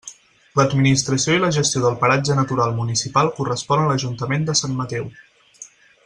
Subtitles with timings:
[0.59, 5.11] L'administració i la gestió del paratge natural municipal correspon a l'Ajuntament de Sant Mateu.